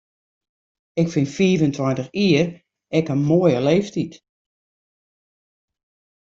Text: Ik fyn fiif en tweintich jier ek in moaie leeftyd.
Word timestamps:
Ik 1.01 1.07
fyn 1.13 1.31
fiif 1.35 1.59
en 1.65 1.73
tweintich 1.75 2.11
jier 2.19 2.47
ek 2.97 3.11
in 3.13 3.25
moaie 3.27 3.59
leeftyd. 3.67 4.13